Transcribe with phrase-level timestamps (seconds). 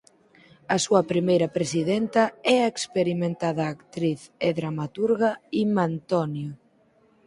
[0.75, 2.23] A súa primeira presidenta
[2.55, 5.31] é a experimentada actriz e dramaturga
[5.63, 6.49] Inma António.